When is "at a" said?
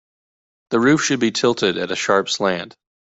1.77-1.95